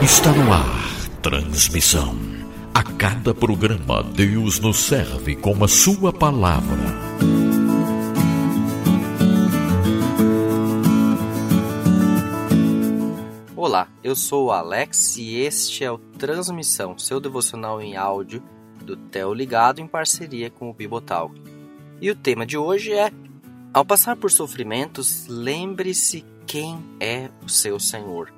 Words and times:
Está 0.00 0.30
no 0.30 0.52
ar. 0.52 0.64
Transmissão. 1.20 2.16
A 2.72 2.84
cada 2.84 3.34
programa, 3.34 4.04
Deus 4.04 4.60
nos 4.60 4.76
serve 4.76 5.34
com 5.34 5.64
a 5.64 5.66
Sua 5.66 6.12
palavra. 6.12 6.78
Olá, 13.56 13.88
eu 14.04 14.14
sou 14.14 14.46
o 14.46 14.52
Alex 14.52 15.16
e 15.16 15.40
este 15.40 15.82
é 15.82 15.90
o 15.90 15.98
Transmissão, 15.98 16.96
seu 16.96 17.18
devocional 17.18 17.82
em 17.82 17.96
áudio 17.96 18.44
do 18.80 18.96
Theo 18.96 19.34
Ligado 19.34 19.80
em 19.80 19.88
parceria 19.88 20.50
com 20.50 20.70
o 20.70 20.72
Bibotalk. 20.72 21.34
E 22.00 22.08
o 22.12 22.14
tema 22.14 22.46
de 22.46 22.56
hoje 22.56 22.92
é: 22.92 23.10
Ao 23.74 23.84
passar 23.84 24.14
por 24.14 24.30
sofrimentos, 24.30 25.26
lembre-se 25.26 26.24
quem 26.46 26.78
é 27.00 27.30
o 27.44 27.48
seu 27.48 27.78
Senhor. 27.78 28.32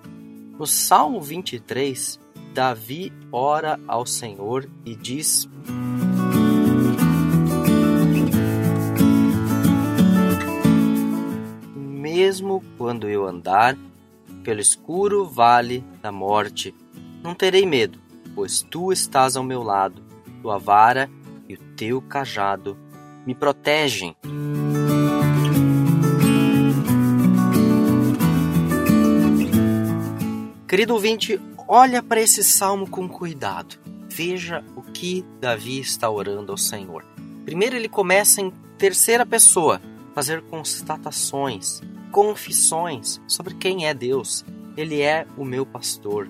No 0.58 0.66
Salmo 0.66 1.20
23, 1.20 2.20
Davi 2.52 3.12
ora 3.32 3.80
ao 3.88 4.06
Senhor 4.06 4.68
e 4.84 4.94
diz: 4.94 5.48
Mesmo 11.74 12.62
quando 12.78 13.08
eu 13.08 13.26
andar 13.26 13.76
pelo 14.44 14.60
escuro 14.60 15.24
vale 15.24 15.84
da 16.00 16.12
morte, 16.12 16.74
não 17.22 17.34
terei 17.34 17.66
medo, 17.66 17.98
pois 18.34 18.62
tu 18.62 18.92
estás 18.92 19.36
ao 19.36 19.42
meu 19.42 19.62
lado, 19.62 20.02
tua 20.40 20.58
vara 20.58 21.10
e 21.48 21.54
o 21.54 21.58
teu 21.74 22.00
cajado 22.00 22.76
me 23.26 23.34
protegem. 23.34 24.14
Querido 30.74 30.94
ouvinte, 30.94 31.40
olha 31.68 32.02
para 32.02 32.20
esse 32.20 32.42
salmo 32.42 32.90
com 32.90 33.08
cuidado. 33.08 33.76
Veja 34.08 34.64
o 34.74 34.82
que 34.82 35.24
Davi 35.40 35.78
está 35.78 36.10
orando 36.10 36.50
ao 36.50 36.58
Senhor. 36.58 37.04
Primeiro, 37.44 37.76
ele 37.76 37.88
começa 37.88 38.40
em 38.40 38.52
terceira 38.76 39.24
pessoa, 39.24 39.80
fazer 40.16 40.42
constatações, 40.42 41.80
confissões 42.10 43.20
sobre 43.28 43.54
quem 43.54 43.86
é 43.86 43.94
Deus. 43.94 44.44
Ele 44.76 45.00
é 45.00 45.28
o 45.36 45.44
meu 45.44 45.64
pastor. 45.64 46.28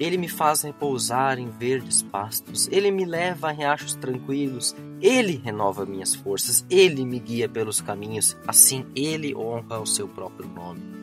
Ele 0.00 0.16
me 0.16 0.28
faz 0.28 0.62
repousar 0.62 1.38
em 1.38 1.48
verdes 1.48 2.02
pastos. 2.02 2.66
Ele 2.72 2.90
me 2.90 3.04
leva 3.04 3.50
a 3.50 3.52
riachos 3.52 3.94
tranquilos. 3.94 4.74
Ele 5.00 5.40
renova 5.44 5.86
minhas 5.86 6.16
forças. 6.16 6.66
Ele 6.68 7.04
me 7.04 7.20
guia 7.20 7.48
pelos 7.48 7.80
caminhos. 7.80 8.36
Assim, 8.44 8.84
ele 8.96 9.36
honra 9.36 9.78
o 9.78 9.86
seu 9.86 10.08
próprio 10.08 10.48
nome. 10.48 10.97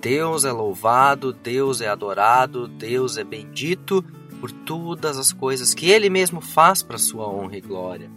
Deus 0.00 0.46
é 0.46 0.52
louvado, 0.52 1.30
Deus 1.30 1.82
é 1.82 1.88
adorado, 1.88 2.66
Deus 2.66 3.18
é 3.18 3.24
bendito 3.24 4.02
por 4.40 4.50
todas 4.50 5.18
as 5.18 5.30
coisas 5.30 5.74
que 5.74 5.90
Ele 5.90 6.08
mesmo 6.08 6.40
faz 6.40 6.82
para 6.82 6.96
sua 6.96 7.28
honra 7.28 7.58
e 7.58 7.60
glória, 7.60 8.10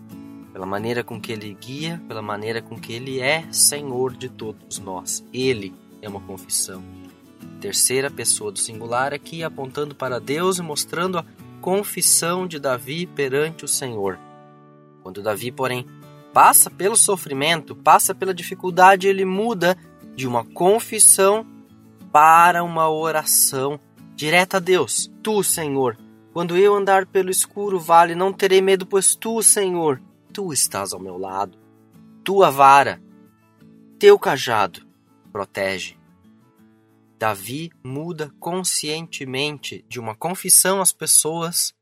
pela 0.54 0.66
maneira 0.66 1.04
com 1.04 1.20
que 1.20 1.34
Ele 1.34 1.54
guia, 1.60 2.02
pela 2.08 2.22
maneira 2.22 2.62
com 2.62 2.80
que 2.80 2.94
Ele 2.94 3.20
é 3.20 3.46
Senhor 3.52 4.16
de 4.16 4.30
todos 4.30 4.80
nós. 4.80 5.26
Ele 5.34 5.76
é 6.02 6.08
uma 6.08 6.22
confissão. 6.22 6.82
Terceira 7.60 8.10
pessoa 8.10 8.50
do 8.50 8.60
singular 8.60 9.14
aqui 9.14 9.44
apontando 9.44 9.94
para 9.94 10.20
Deus 10.20 10.60
e 10.60 10.62
mostrando 10.62 11.18
a 11.18 11.26
confissão 11.60 12.48
de 12.48 12.60
Davi 12.60 13.06
perante 13.06 13.66
o 13.66 13.68
Senhor. 13.68 14.18
Quando 15.02 15.22
Davi, 15.22 15.52
porém, 15.52 15.86
passa 16.34 16.70
pelo 16.70 16.96
sofrimento, 16.96 17.76
passa 17.76 18.16
pela 18.16 18.34
dificuldade, 18.34 19.10
ele 19.10 19.26
muda 19.26 19.78
de 20.16 20.26
uma 20.26 20.46
confissão 20.46 21.46
para 22.14 22.64
uma 22.64 22.88
oração 22.88 23.80
direta 24.16 24.58
a 24.58 24.60
Deus. 24.60 25.12
Tu, 25.24 25.44
Senhor, 25.44 25.98
quando 26.32 26.56
eu 26.56 26.76
andar 26.76 27.08
pelo 27.08 27.32
escuro 27.32 27.80
vale, 27.80 28.14
não 28.14 28.32
terei 28.32 28.62
medo, 28.62 28.86
pois 28.86 29.16
tu, 29.16 29.42
Senhor, 29.42 30.00
tu 30.32 30.54
estás 30.54 30.94
ao 30.94 31.00
meu 31.00 31.18
lado. 31.18 31.58
Tua 32.24 32.52
vara, 32.52 33.02
teu 33.98 34.20
cajado 34.20 34.88
protege. 35.32 35.98
Davi 37.18 37.72
muda 37.84 38.32
conscientemente 38.40 39.84
de 39.90 40.00
uma 40.00 40.16
confissão 40.16 40.82
às 40.82 40.94
pessoas 40.94 41.74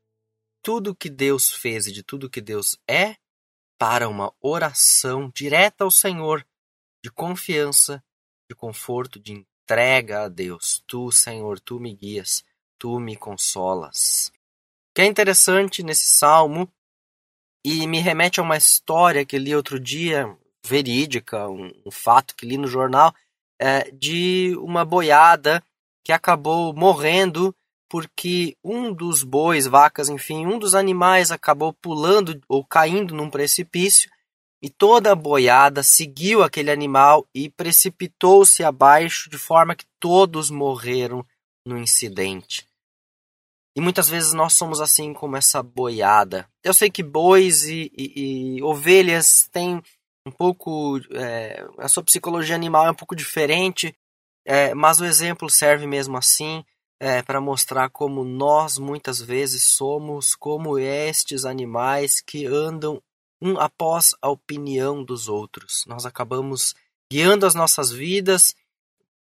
tudo 0.62 0.96
que 0.96 1.10
Deus 1.10 1.50
fez 1.50 1.86
e 1.88 1.92
de 1.92 2.02
tudo 2.02 2.30
que 2.30 2.40
Deus 2.40 2.78
é 2.88 3.16
para 3.78 4.08
uma 4.08 4.32
oração 4.40 5.30
direta 5.34 5.84
ao 5.84 5.90
Senhor 5.90 6.46
de 7.04 7.10
confiança, 7.10 8.02
de 8.48 8.56
conforto, 8.56 9.20
de 9.20 9.32
entrega 9.62 10.24
a 10.24 10.28
Deus. 10.28 10.82
Tu, 10.86 11.10
Senhor, 11.10 11.60
tu 11.60 11.78
me 11.78 11.94
guias, 11.94 12.44
tu 12.78 12.98
me 12.98 13.16
consolas. 13.16 14.32
O 14.90 14.94
que 14.94 15.02
é 15.02 15.06
interessante 15.06 15.82
nesse 15.82 16.06
salmo 16.06 16.70
e 17.64 17.86
me 17.86 18.00
remete 18.00 18.40
a 18.40 18.42
uma 18.42 18.56
história 18.56 19.24
que 19.24 19.38
li 19.38 19.54
outro 19.54 19.78
dia, 19.78 20.36
verídica, 20.64 21.48
um, 21.48 21.72
um 21.86 21.90
fato 21.90 22.34
que 22.34 22.44
li 22.44 22.58
no 22.58 22.66
jornal, 22.66 23.14
é, 23.58 23.90
de 23.92 24.54
uma 24.58 24.84
boiada 24.84 25.62
que 26.04 26.12
acabou 26.12 26.74
morrendo 26.74 27.54
porque 27.88 28.56
um 28.64 28.92
dos 28.92 29.22
bois, 29.22 29.66
vacas, 29.66 30.08
enfim, 30.08 30.46
um 30.46 30.58
dos 30.58 30.74
animais 30.74 31.30
acabou 31.30 31.72
pulando 31.74 32.40
ou 32.48 32.64
caindo 32.64 33.14
num 33.14 33.30
precipício 33.30 34.10
e 34.62 34.70
toda 34.70 35.10
a 35.10 35.16
boiada 35.16 35.82
seguiu 35.82 36.42
aquele 36.42 36.70
animal 36.70 37.26
e 37.34 37.50
precipitou-se 37.50 38.62
abaixo 38.62 39.28
de 39.28 39.36
forma 39.36 39.74
que 39.74 39.84
todos 39.98 40.50
morreram 40.50 41.26
no 41.66 41.76
incidente. 41.76 42.64
E 43.74 43.80
muitas 43.80 44.08
vezes 44.08 44.32
nós 44.32 44.54
somos 44.54 44.80
assim 44.80 45.12
como 45.12 45.36
essa 45.36 45.62
boiada. 45.62 46.48
Eu 46.62 46.72
sei 46.72 46.90
que 46.90 47.02
bois 47.02 47.64
e, 47.64 47.90
e, 47.96 48.58
e 48.58 48.62
ovelhas 48.62 49.48
têm 49.50 49.82
um 50.26 50.30
pouco. 50.30 51.00
É, 51.10 51.66
a 51.78 51.88
sua 51.88 52.04
psicologia 52.04 52.54
animal 52.54 52.86
é 52.86 52.90
um 52.90 52.94
pouco 52.94 53.16
diferente, 53.16 53.96
é, 54.46 54.74
mas 54.74 55.00
o 55.00 55.04
exemplo 55.04 55.50
serve 55.50 55.86
mesmo 55.86 56.16
assim 56.16 56.64
é, 57.00 57.20
para 57.22 57.40
mostrar 57.40 57.90
como 57.90 58.22
nós 58.22 58.78
muitas 58.78 59.20
vezes 59.20 59.64
somos 59.64 60.36
como 60.36 60.78
estes 60.78 61.44
animais 61.44 62.20
que 62.20 62.46
andam 62.46 63.02
um 63.42 63.58
após 63.58 64.14
a 64.22 64.30
opinião 64.30 65.02
dos 65.02 65.28
outros. 65.28 65.84
Nós 65.86 66.06
acabamos 66.06 66.74
guiando 67.10 67.44
as 67.44 67.56
nossas 67.56 67.90
vidas 67.90 68.54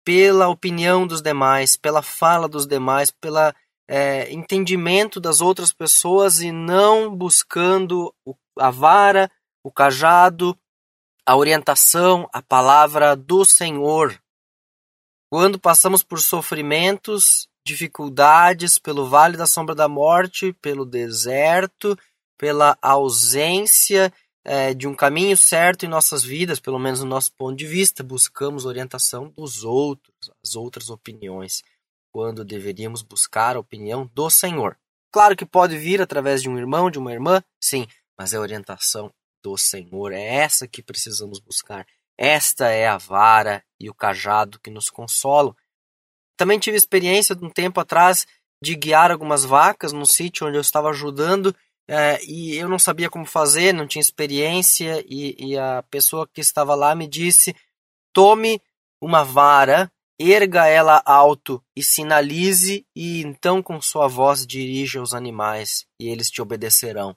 pela 0.05 0.47
opinião 0.47 1.07
dos 1.07 1.21
demais, 1.21 1.75
pela 1.75 2.03
fala 2.03 2.47
dos 2.47 2.67
demais, 2.67 3.09
pela 3.09 3.53
é, 3.87 4.31
entendimento 4.31 5.19
das 5.19 5.41
outras 5.41 5.73
pessoas 5.73 6.39
e 6.39 6.51
não 6.51 7.13
buscando 7.13 8.13
a 8.57 8.69
vara, 8.69 9.29
o 9.63 9.71
cajado, 9.71 10.57
a 11.25 11.35
orientação, 11.35 12.29
a 12.31 12.41
palavra 12.41 13.15
do 13.15 13.43
Senhor. 13.43 14.21
Quando 15.31 15.59
passamos 15.59 16.03
por 16.03 16.19
sofrimentos, 16.19 17.47
dificuldades, 17.65 18.77
pelo 18.77 19.07
vale 19.07 19.37
da 19.37 19.45
sombra 19.45 19.75
da 19.75 19.87
morte, 19.87 20.53
pelo 20.61 20.85
deserto, 20.85 21.97
pela 22.41 22.75
ausência 22.81 24.11
é, 24.43 24.73
de 24.73 24.87
um 24.87 24.95
caminho 24.95 25.37
certo 25.37 25.85
em 25.85 25.87
nossas 25.87 26.23
vidas, 26.23 26.59
pelo 26.59 26.79
menos 26.79 27.01
no 27.01 27.05
nosso 27.05 27.31
ponto 27.33 27.55
de 27.55 27.67
vista, 27.67 28.03
buscamos 28.03 28.65
orientação 28.65 29.29
dos 29.29 29.63
outros, 29.63 30.11
as 30.43 30.55
outras 30.55 30.89
opiniões, 30.89 31.61
quando 32.11 32.43
deveríamos 32.43 33.03
buscar 33.03 33.55
a 33.55 33.59
opinião 33.59 34.09
do 34.15 34.27
Senhor. 34.27 34.75
Claro 35.11 35.35
que 35.35 35.45
pode 35.45 35.77
vir 35.77 36.01
através 36.01 36.41
de 36.41 36.49
um 36.49 36.57
irmão, 36.57 36.89
de 36.89 36.97
uma 36.97 37.13
irmã, 37.13 37.43
sim, 37.63 37.85
mas 38.17 38.33
é 38.33 38.37
a 38.37 38.41
orientação 38.41 39.13
do 39.43 39.55
Senhor, 39.55 40.11
é 40.11 40.37
essa 40.37 40.67
que 40.67 40.81
precisamos 40.81 41.37
buscar. 41.39 41.85
Esta 42.17 42.69
é 42.69 42.87
a 42.87 42.97
vara 42.97 43.63
e 43.79 43.87
o 43.87 43.93
cajado 43.93 44.59
que 44.59 44.71
nos 44.71 44.89
consolam. 44.89 45.55
Também 46.35 46.57
tive 46.57 46.75
experiência 46.75 47.35
de 47.35 47.45
um 47.45 47.51
tempo 47.51 47.79
atrás 47.79 48.25
de 48.63 48.75
guiar 48.75 49.11
algumas 49.11 49.45
vacas 49.45 49.93
no 49.93 50.07
sítio 50.07 50.47
onde 50.47 50.57
eu 50.57 50.61
estava 50.61 50.89
ajudando 50.89 51.55
é, 51.93 52.23
e 52.23 52.55
eu 52.55 52.69
não 52.69 52.79
sabia 52.79 53.09
como 53.09 53.25
fazer, 53.25 53.73
não 53.73 53.85
tinha 53.85 54.01
experiência, 54.01 55.03
e, 55.05 55.35
e 55.37 55.57
a 55.57 55.83
pessoa 55.83 56.25
que 56.25 56.39
estava 56.39 56.73
lá 56.73 56.95
me 56.95 57.05
disse: 57.05 57.53
tome 58.13 58.61
uma 59.01 59.25
vara, 59.25 59.91
erga 60.17 60.67
ela 60.67 61.03
alto 61.05 61.61
e 61.75 61.83
sinalize, 61.83 62.87
e 62.95 63.21
então 63.23 63.61
com 63.61 63.81
sua 63.81 64.07
voz 64.07 64.47
dirija 64.47 65.01
os 65.01 65.13
animais, 65.13 65.85
e 65.99 66.07
eles 66.07 66.31
te 66.31 66.41
obedecerão. 66.41 67.13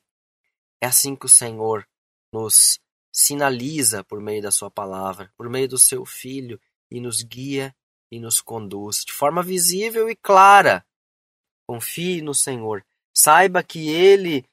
É 0.82 0.88
assim 0.88 1.14
que 1.14 1.26
o 1.26 1.28
Senhor 1.28 1.86
nos 2.32 2.80
sinaliza 3.12 4.02
por 4.02 4.20
meio 4.20 4.42
da 4.42 4.50
sua 4.50 4.72
palavra, 4.72 5.32
por 5.36 5.48
meio 5.48 5.68
do 5.68 5.78
seu 5.78 6.04
filho, 6.04 6.60
e 6.90 7.00
nos 7.00 7.22
guia 7.22 7.72
e 8.10 8.18
nos 8.18 8.40
conduz 8.40 9.04
de 9.04 9.12
forma 9.12 9.40
visível 9.40 10.10
e 10.10 10.16
clara. 10.16 10.84
Confie 11.64 12.20
no 12.20 12.34
Senhor. 12.34 12.84
Saiba 13.16 13.62
que 13.62 13.88
Ele 13.88 14.44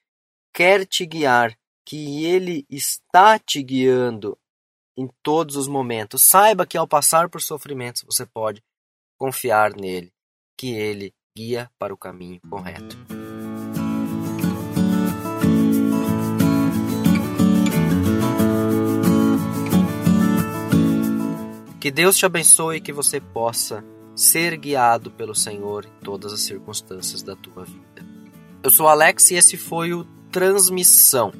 quer 0.53 0.85
te 0.85 1.05
guiar, 1.05 1.57
que 1.85 2.25
Ele 2.25 2.65
está 2.69 3.39
te 3.39 3.61
guiando 3.63 4.37
em 4.97 5.09
todos 5.23 5.55
os 5.55 5.67
momentos. 5.67 6.23
Saiba 6.23 6.65
que 6.65 6.77
ao 6.77 6.87
passar 6.87 7.29
por 7.29 7.41
sofrimentos 7.41 8.03
você 8.03 8.25
pode 8.25 8.63
confiar 9.17 9.75
nele, 9.75 10.11
que 10.57 10.71
ele 10.71 11.13
guia 11.35 11.69
para 11.77 11.93
o 11.93 11.97
caminho 11.97 12.39
correto. 12.49 12.97
Que 21.79 21.89
Deus 21.89 22.15
te 22.15 22.27
abençoe 22.27 22.77
e 22.77 22.81
que 22.81 22.93
você 22.93 23.19
possa 23.19 23.83
ser 24.15 24.55
guiado 24.55 25.09
pelo 25.09 25.33
Senhor 25.33 25.85
em 25.85 26.03
todas 26.03 26.31
as 26.31 26.41
circunstâncias 26.41 27.23
da 27.23 27.35
tua 27.35 27.65
vida. 27.65 28.05
Eu 28.61 28.69
sou 28.69 28.87
Alex 28.87 29.31
e 29.31 29.35
esse 29.35 29.57
foi 29.57 29.91
o 29.91 30.05
Transmissão, 30.31 31.33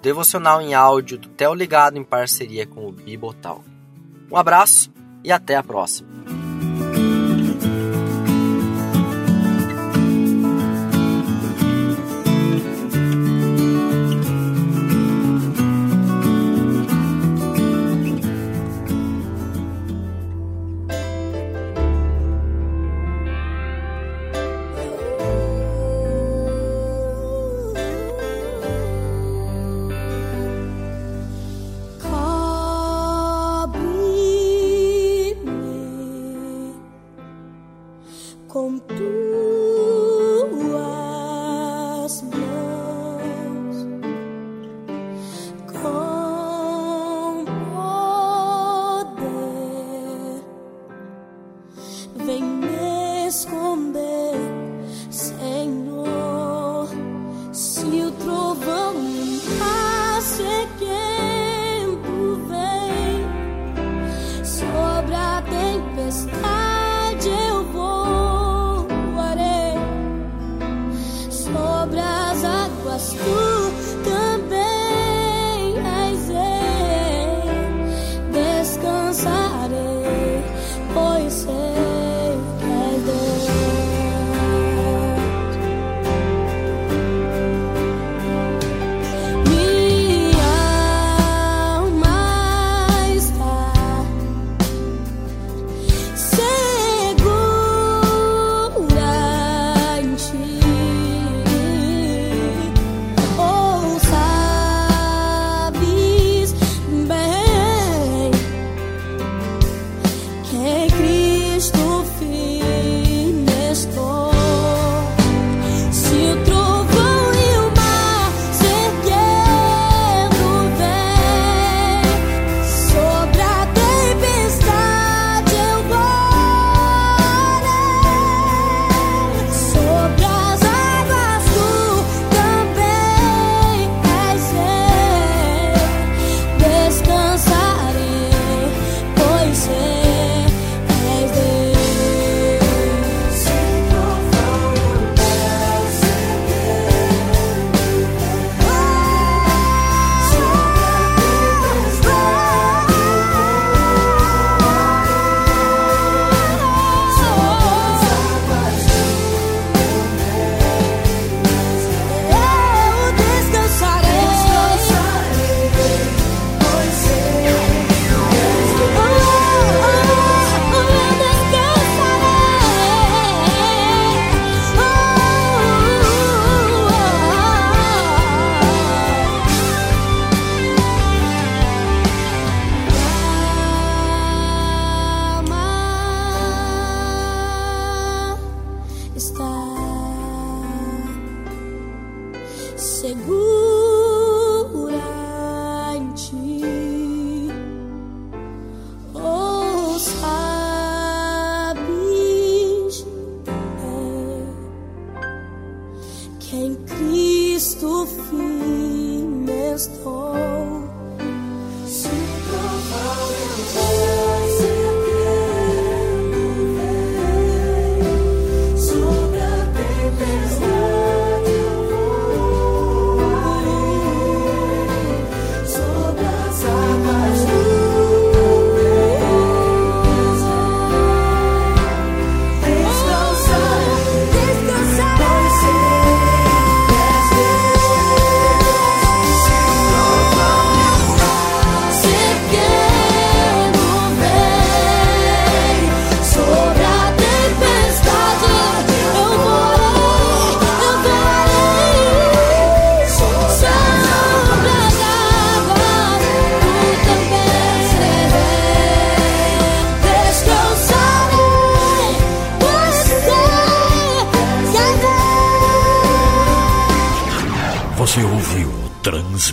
devocional 0.00 0.62
em 0.62 0.72
áudio 0.72 1.18
do 1.18 1.28
Tel 1.28 1.52
Ligado 1.52 1.98
em 1.98 2.02
parceria 2.02 2.66
com 2.66 2.88
o 2.88 2.92
Bibotal. 2.92 3.62
Um 4.30 4.38
abraço 4.38 4.90
e 5.22 5.30
até 5.30 5.54
a 5.54 5.62
próxima. 5.62 6.41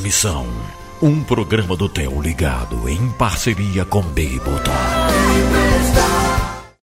Transmissão. 0.10 0.48
Um 1.00 1.24
programa 1.24 1.78
do 1.78 1.88
Theo 1.88 2.20
ligado 2.20 2.90
em 2.90 3.10
parceria 3.12 3.86
com 3.86 4.02
Baby 4.02 4.40